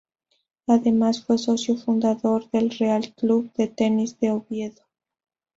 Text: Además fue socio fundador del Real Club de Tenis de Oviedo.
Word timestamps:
Además 0.65 1.23
fue 1.23 1.37
socio 1.37 1.77
fundador 1.77 2.49
del 2.49 2.71
Real 2.71 3.13
Club 3.13 3.53
de 3.53 3.67
Tenis 3.67 4.19
de 4.19 4.31
Oviedo. 4.31 4.81